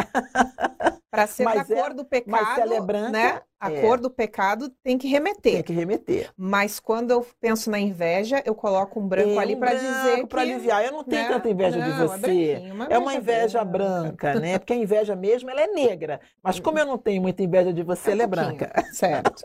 [1.11, 3.41] para ser mas da é, cor do pecado, é branca, né?
[3.59, 3.81] A é.
[3.81, 5.55] cor do pecado tem que remeter.
[5.55, 6.31] Tem que remeter.
[6.37, 10.85] Mas quando eu penso na inveja, eu coloco um branco ali para dizer para aliviar.
[10.85, 11.29] Eu não tenho né?
[11.29, 12.51] tanta inveja não, de é você.
[12.51, 14.59] É, uma é uma inveja branca, branca, né?
[14.61, 16.21] Porque a inveja mesmo ela é negra.
[16.43, 18.71] Mas como eu não tenho muita inveja de você, é ela é branca.
[18.93, 19.43] Certo.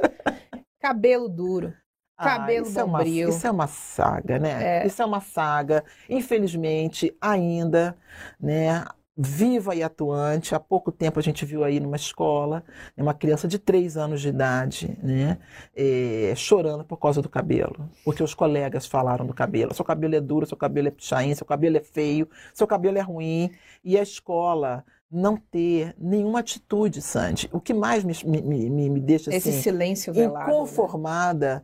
[0.81, 1.73] Cabelo duro.
[2.21, 3.23] Cabelo ah, isso bombril.
[3.23, 4.83] É uma, isso é uma saga, né?
[4.83, 4.87] É.
[4.87, 5.83] Isso é uma saga.
[6.09, 7.95] Infelizmente, ainda,
[8.39, 8.85] né?
[9.17, 10.55] Viva e atuante.
[10.55, 12.63] Há pouco tempo a gente viu aí numa escola
[12.95, 15.37] né, uma criança de três anos de idade, né?
[15.75, 17.89] É, chorando por causa do cabelo.
[18.05, 19.73] Porque os colegas falaram do cabelo.
[19.73, 23.01] Seu cabelo é duro, seu cabelo é pichain, seu cabelo é feio, seu cabelo é
[23.01, 23.51] ruim.
[23.83, 27.49] E a escola não ter nenhuma atitude, Sandy.
[27.51, 30.53] O que mais me, me, me, me deixa Esse assim, silêncio velado, né?
[30.53, 31.61] inconformada né?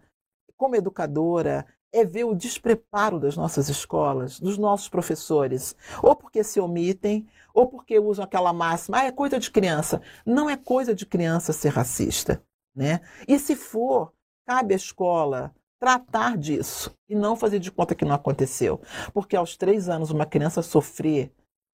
[0.58, 6.60] Como educadora, é ver o despreparo das nossas escolas, dos nossos professores, ou porque se
[6.60, 10.02] omitem, ou porque usam aquela máxima, ah, é coisa de criança.
[10.26, 12.44] Não é coisa de criança ser racista,
[12.76, 13.02] né?
[13.28, 14.12] E se for,
[14.46, 18.82] cabe à escola tratar disso e não fazer de conta que não aconteceu,
[19.14, 21.32] porque aos três anos uma criança sofrer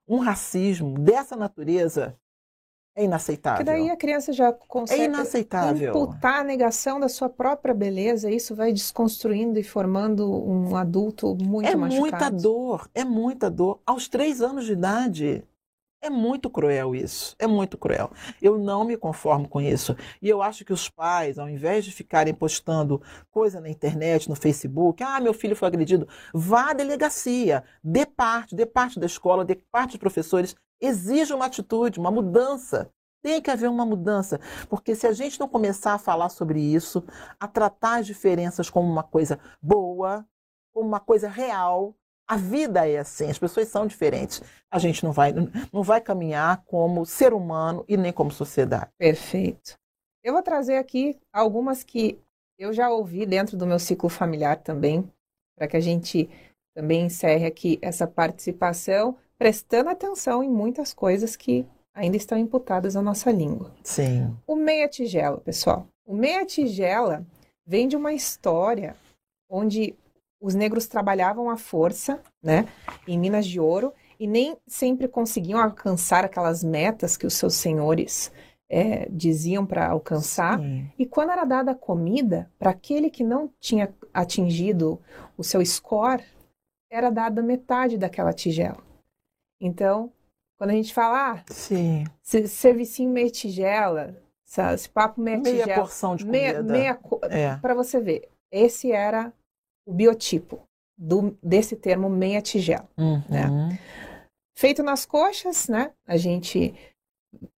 [0.07, 2.17] um racismo dessa natureza
[2.95, 3.59] é inaceitável.
[3.59, 8.55] Que daí a criança já consegue é imputar a negação da sua própria beleza, isso
[8.55, 12.05] vai desconstruindo e formando um adulto muito é machucado.
[12.05, 13.79] É muita dor, é muita dor.
[13.85, 15.43] Aos três anos de idade,
[16.03, 18.11] é muito cruel isso, é muito cruel.
[18.41, 19.95] Eu não me conformo com isso.
[20.21, 23.01] E eu acho que os pais, ao invés de ficarem postando
[23.31, 28.53] coisa na internet, no Facebook, ah, meu filho foi agredido, vá à delegacia, dê parte,
[28.53, 32.89] dê parte da escola, dê parte dos professores, exija uma atitude, uma mudança.
[33.21, 37.01] Tem que haver uma mudança, porque se a gente não começar a falar sobre isso,
[37.39, 40.27] a tratar as diferenças como uma coisa boa,
[40.73, 41.95] como uma coisa real,
[42.27, 44.41] a vida é assim, as pessoas são diferentes.
[44.69, 45.33] A gente não vai,
[45.71, 48.91] não vai caminhar como ser humano e nem como sociedade.
[48.97, 49.75] Perfeito.
[50.21, 52.19] Eu vou trazer aqui algumas que
[52.57, 55.09] eu já ouvi dentro do meu ciclo familiar também,
[55.55, 56.29] para que a gente
[56.75, 63.01] também encerre aqui essa participação, prestando atenção em muitas coisas que ainda estão imputadas à
[63.01, 63.71] nossa língua.
[63.83, 64.35] Sim.
[64.47, 65.87] O meia tigela, pessoal.
[66.05, 67.25] O meia tigela
[67.65, 68.95] vem de uma história
[69.49, 69.95] onde
[70.41, 72.67] os negros trabalhavam à força, né,
[73.07, 78.31] em minas de ouro, e nem sempre conseguiam alcançar aquelas metas que os seus senhores
[78.69, 80.59] é, diziam para alcançar.
[80.59, 80.89] Sim.
[80.97, 84.99] E quando era dada a comida, para aquele que não tinha atingido
[85.37, 86.23] o seu score,
[86.91, 88.83] era dada metade daquela tigela.
[89.61, 90.11] Então,
[90.57, 92.05] quando a gente fala, ah, Sim.
[92.21, 94.15] servicinho meia tigela,
[94.73, 95.81] esse papo meia, meia tigela.
[95.81, 96.63] porção de comida.
[96.63, 97.55] Meia, meia é.
[97.57, 99.33] Para você ver, esse era
[99.85, 100.61] o biotipo
[100.97, 102.87] do, desse termo meia tigela.
[102.97, 103.23] Uhum.
[103.29, 103.79] Né?
[104.55, 105.91] Feito nas coxas, né?
[106.07, 106.73] A gente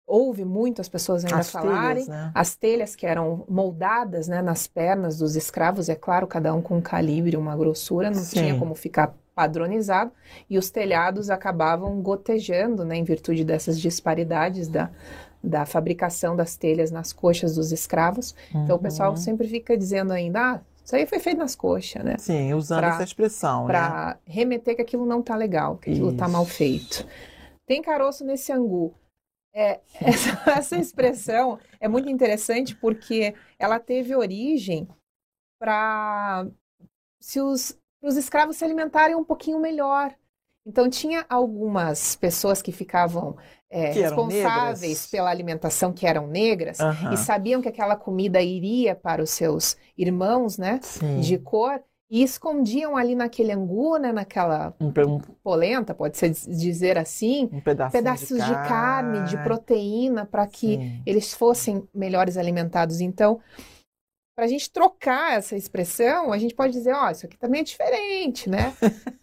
[0.07, 2.05] ouve muito as pessoas ainda as falarem.
[2.05, 2.33] Telhas, né?
[2.35, 6.77] As telhas que eram moldadas né, nas pernas dos escravos, é claro, cada um com
[6.77, 8.41] um calibre, uma grossura, não Sim.
[8.41, 10.13] tinha como ficar padronizado.
[10.49, 14.91] E os telhados acabavam gotejando, né, em virtude dessas disparidades da,
[15.43, 18.35] da fabricação das telhas nas coxas dos escravos.
[18.55, 18.65] Uhum.
[18.65, 19.17] Então o pessoal uhum.
[19.17, 22.17] sempre fica dizendo ainda, ah, isso aí foi feito nas coxas, né?
[22.19, 24.19] Sim, usando pra, essa expressão, Para né?
[24.27, 26.19] remeter que aquilo não tá legal, que aquilo Isso.
[26.19, 27.07] tá mal feito.
[27.67, 28.95] Tem caroço nesse angu.
[29.55, 34.87] É, essa, essa, expressão é muito interessante porque ela teve origem
[35.59, 36.47] para
[37.21, 40.13] se os, os escravos se alimentarem um pouquinho melhor.
[40.67, 43.37] Então, tinha algumas pessoas que ficavam
[43.69, 45.07] é, Que responsáveis negras.
[45.11, 46.79] pela alimentação que eram negras
[47.13, 51.21] e sabiam que aquela comida iria para os seus irmãos, né, Sim.
[51.21, 56.97] de cor, e escondiam ali naquele angu, né, naquela Um, um, polenta, pode ser dizer
[56.97, 61.03] assim, um pedaços de carne, de proteína, para que Sim.
[61.05, 63.01] eles fossem melhores alimentados.
[63.01, 63.41] Então,
[64.35, 67.65] para a gente trocar essa expressão, a gente pode dizer, ó, isso aqui também é
[67.65, 68.75] diferente, né?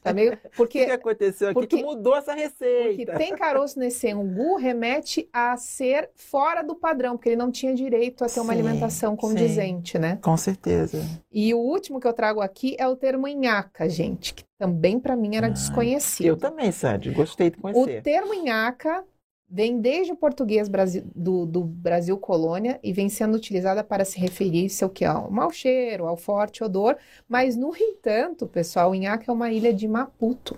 [0.01, 0.31] Tá meio...
[0.57, 3.13] O que, Porque, aconteceu aqui porque- que mudou essa porque receita?
[3.17, 8.23] tem caroço nesse angu remete a ser fora do padrão, porque ele não tinha direito
[8.23, 10.17] a ter uma Sim, alimentação condizente, né?
[10.21, 11.03] Com certeza.
[11.31, 15.15] E o último que eu trago aqui é o termo inhaca, gente, que também para
[15.15, 16.27] mim era Ah, desconhecido.
[16.27, 18.01] Eu também, Sandy, gostei de O conhecer.
[18.01, 19.03] termo inhaca
[19.51, 24.17] vem desde o português Brasi- do, do Brasil colônia e vem sendo utilizada para se
[24.17, 25.03] referir-se ao que?
[25.03, 29.87] Ao mau cheiro, ao forte odor, mas, no entanto, pessoal, Inhaca é uma ilha de
[29.87, 30.57] Maputo,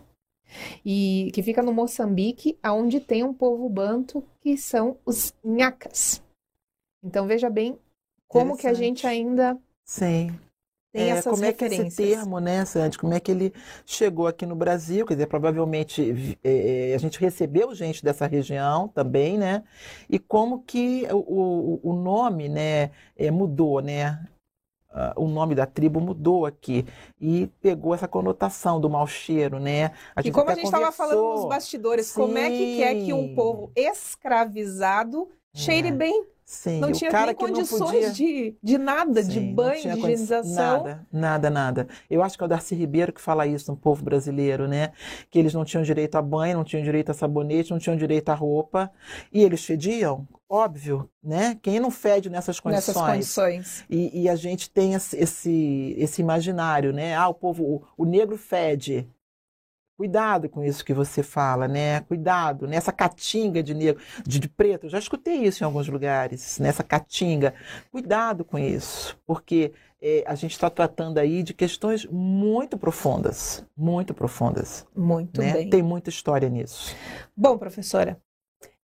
[0.86, 6.22] e que fica no Moçambique, aonde tem um povo banto, que são os Inhacas.
[7.04, 7.78] Então, veja bem
[8.28, 10.32] como que a gente ainda Sim.
[10.94, 13.54] Tem É, como é que esse termo, né, Sandy, como é que ele
[13.86, 15.06] chegou aqui no Brasil?
[15.08, 19.64] Quer dizer, provavelmente vi- é, a gente recebeu gente dessa região também, né?
[20.10, 24.24] E como que o, o, o nome, né, é, mudou, né?
[24.92, 26.86] Ah, o nome da tribo mudou aqui
[27.20, 29.92] e pegou essa conotação do mau cheiro, né?
[30.16, 33.14] A E gente como a gente estava falando nos bastidores, como é que quer que
[33.14, 33.36] um Sim.
[33.36, 35.92] povo escravizado cheire É.
[35.92, 36.26] bem?
[36.54, 38.12] Sim, Não tinha cara nem condições podia...
[38.12, 40.84] de, de nada, de Sim, não banho, de higienização.
[40.84, 41.88] Nada, nada, nada.
[42.08, 44.92] Eu acho que é o Darcy Ribeiro que fala isso no povo brasileiro, né?
[45.32, 48.30] Que eles não tinham direito a banho, não tinham direito a sabonete, não tinham direito
[48.30, 48.92] a roupa.
[49.34, 50.28] E eles fediam?
[50.48, 51.58] Óbvio, né?
[51.64, 53.34] Quem não fede nessas Nessas condições?
[53.34, 53.86] condições.
[53.90, 57.16] E, e a gente tem esse, esse, esse imaginário, né?
[57.16, 59.10] Ah, o povo, o, o negro fede.
[59.96, 62.02] Cuidado com isso que você fala, né?
[62.02, 64.88] Cuidado, nessa catinga de negro, de, de preto.
[64.88, 67.54] Eu já escutei isso em alguns lugares, nessa catinga.
[67.92, 74.14] Cuidado com isso, porque eh, a gente está tratando aí de questões muito profundas, muito
[74.16, 75.54] profundas, Muito né?
[75.54, 75.70] bem.
[75.70, 76.96] Tem muita história nisso.
[77.38, 78.20] Bom, professora,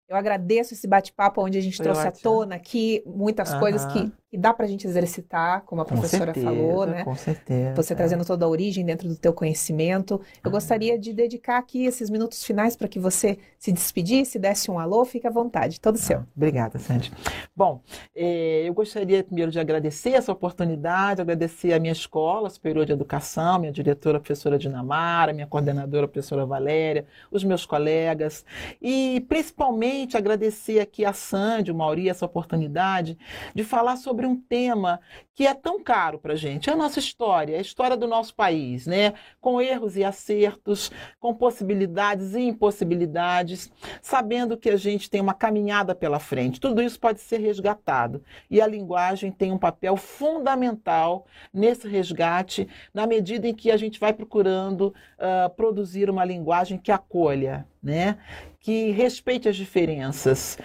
[0.07, 2.21] eu agradeço esse bate-papo onde a gente Foi trouxe à ótimo.
[2.21, 3.59] tona aqui muitas Aham.
[3.59, 7.03] coisas que, que dá para a gente exercitar, como a Com professora certeza, falou, né?
[7.03, 7.73] com certeza.
[7.75, 10.21] Você trazendo toda a origem dentro do teu conhecimento.
[10.43, 10.49] Eu Ah.
[10.49, 15.03] gostaria de dedicar aqui esses minutos finais para que você se despedisse, desse um alô,
[15.03, 16.19] fique à vontade, todo seu.
[16.19, 17.11] Ah, Obrigada, Sandy.
[17.55, 17.81] Bom,
[18.15, 23.57] eh, eu gostaria primeiro de agradecer essa oportunidade, agradecer a minha escola superior de educação,
[23.59, 28.45] minha diretora, a professora Dinamara, minha coordenadora, a professora Valéria, os meus colegas,
[28.79, 33.17] e principalmente agradecer aqui a Sandy, o Mauri, essa oportunidade
[33.55, 34.99] de falar sobre um tema
[35.33, 38.35] que é tão caro para a gente, é a nossa história, a história do nosso
[38.35, 39.13] país, né?
[39.39, 45.95] Com erros e acertos, com possibilidades e impossibilidades, sabendo que a gente tem uma caminhada
[45.95, 46.59] pela frente.
[46.59, 48.21] Tudo isso pode ser resgatado.
[48.51, 53.99] E a linguagem tem um papel fundamental nesse resgate, na medida em que a gente
[53.99, 58.17] vai procurando ah, produzir uma linguagem que acolha, né?
[58.59, 60.57] que respeite as diferenças,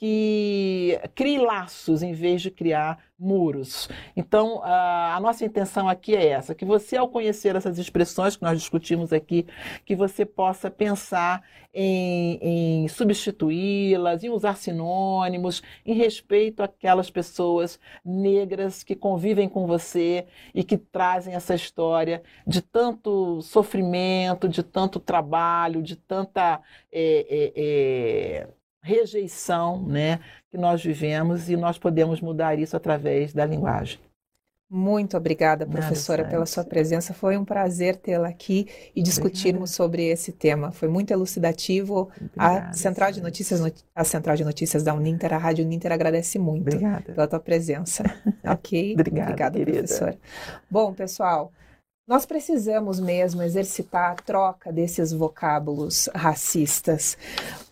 [0.00, 3.86] que crie laços em vez de criar muros.
[4.16, 8.58] Então, a, nossa intenção aqui é essa: que você, ao conhecer essas expressões que nós
[8.58, 9.46] discutimos aqui,
[9.84, 11.42] que você possa pensar
[11.74, 20.26] em, em substituí-las, em usar sinônimos, em respeito àquelas pessoas negras que convivem com você
[20.54, 26.62] e que trazem essa história de tanto sofrimento, de tanto trabalho, de tanta.
[26.90, 27.52] é, é,
[28.46, 33.98] é, rejeição, né, que nós vivemos e nós podemos mudar isso através da linguagem.
[34.72, 37.12] Muito obrigada, professora, pela sua presença.
[37.12, 40.70] Foi um prazer tê-la aqui e discutirmos sobre esse tema.
[40.70, 42.08] Foi muito elucidativo.
[42.36, 43.20] a Obrigada, Central de.
[43.20, 43.60] Notícias,
[43.92, 47.12] a Central de Notícias da Uninter, a Rádio Uninter agradece muito Obrigada.
[47.12, 48.04] pela tua presença.
[48.46, 48.94] Ok?
[48.94, 50.18] Obrigada, Obrigada, professora.
[50.70, 51.52] Bom, pessoal,
[52.06, 57.18] nós precisamos mesmo exercitar a troca desses vocábulos racistas,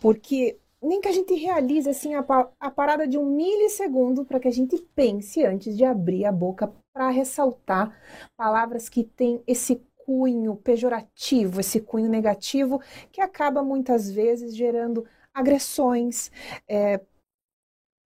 [0.00, 2.24] porque nem que a gente realize assim a,
[2.60, 6.72] a parada de um milissegundo para que a gente pense antes de abrir a boca
[6.92, 7.96] para ressaltar
[8.36, 12.80] palavras que têm esse cunho pejorativo, esse cunho negativo,
[13.12, 16.30] que acaba muitas vezes gerando agressões
[16.66, 17.00] é,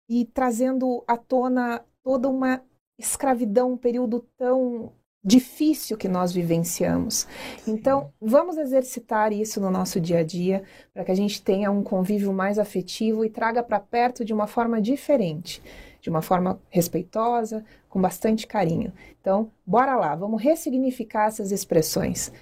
[0.08, 2.62] e trazendo à tona toda uma
[2.98, 4.92] escravidão, um período tão
[5.24, 7.26] difícil que nós vivenciamos.
[7.66, 11.82] Então, vamos exercitar isso no nosso dia a dia para que a gente tenha um
[11.82, 15.62] convívio mais afetivo e traga para perto de uma forma diferente,
[16.00, 18.92] de uma forma respeitosa, com bastante carinho.
[19.20, 22.32] Então, bora lá, vamos ressignificar essas expressões.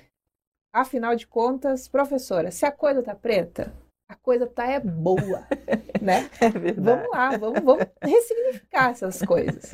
[0.73, 3.75] Afinal de contas, professora, se a coisa tá preta,
[4.11, 5.47] a coisa tá é boa,
[6.03, 6.29] né?
[6.41, 6.81] É verdade.
[6.81, 9.71] Vamos lá, vamos, vamos ressignificar essas coisas.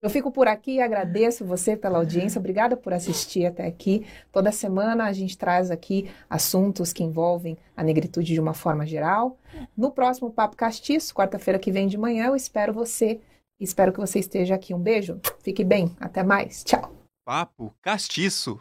[0.00, 2.38] Eu fico por aqui e agradeço você pela audiência.
[2.38, 4.06] Obrigada por assistir até aqui.
[4.30, 9.36] Toda semana a gente traz aqui assuntos que envolvem a negritude de uma forma geral.
[9.76, 13.20] No próximo Papo Castiço, quarta-feira que vem de manhã, eu espero você.
[13.58, 14.72] Espero que você esteja aqui.
[14.72, 15.20] Um beijo.
[15.40, 15.96] Fique bem.
[15.98, 16.62] Até mais.
[16.62, 16.92] Tchau.
[17.24, 18.60] Papo Castiço.